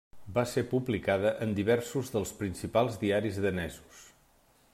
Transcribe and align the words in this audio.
Va 0.35 0.43
ser 0.51 0.61
publicada 0.71 1.33
en 1.47 1.53
diversos 1.59 2.11
dels 2.17 2.33
principals 2.41 3.01
diaris 3.05 3.39
danesos. 3.45 4.05